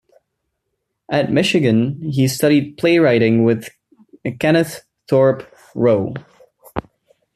At 1.11 1.31
Michigan, 1.31 2.01
he 2.11 2.27
studied 2.27 2.75
play-writing 2.79 3.43
with 3.43 3.69
Kenneth 4.39 4.81
Thorpe 5.07 5.47
Rowe. 5.75 6.15